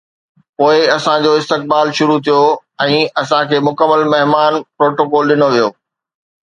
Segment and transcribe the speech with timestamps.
[0.57, 2.39] پوءِ اسان جو استقبال شروع ٿيو
[2.87, 5.69] ۽ اسان کي مڪمل مهمان پروٽوڪول ڏنو ويو.